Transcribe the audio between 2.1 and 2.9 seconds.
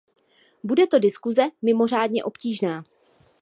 obtížná.